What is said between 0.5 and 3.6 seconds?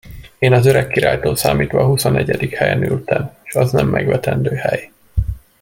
az öreg királytól számítva a huszonegyedik helyen ültem, s